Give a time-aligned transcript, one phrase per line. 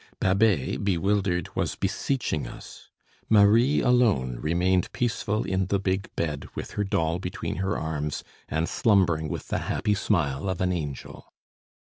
[0.19, 2.89] Babet, bewildered, was beseeching us.
[3.29, 8.67] Marie alone remained peaceful in the big bed with her doll between her arms, and
[8.67, 11.31] slumbering with the happy smile of an angel.